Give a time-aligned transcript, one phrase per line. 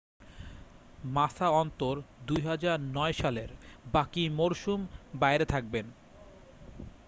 [1.09, 1.95] মাসা অন্তত
[2.27, 3.49] 2009 সালের
[3.93, 4.79] বাকি মরসুম
[5.13, 5.85] বাইরে থাকবেন